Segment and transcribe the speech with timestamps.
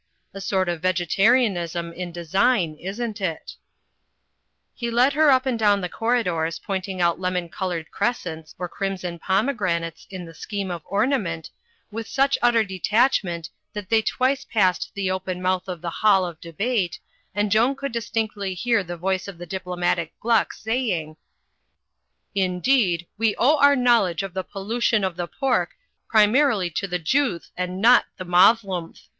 [0.33, 3.51] A sort of Vegetarianism in design, isn't it?"
[4.73, 9.19] He led her up and down the corridors, pointing out lemon coloured crescents or crimson
[9.19, 11.49] pomegranates in 149 uiymzuuuy ^.w^^iC ISO THE FLYING INN the scheme of ornament,
[11.91, 16.41] with such uttef detachment that they twice passed the open mouth of the hall of
[16.41, 16.97] debate,
[17.35, 21.15] and Joan could distinctly hear the voice of the diplomatic Gluck saying:
[22.33, 25.75] "Indeed, we owe our knowledge of the pollution of the pork
[26.07, 29.01] primarily to the Jewth and not the Mothlemth.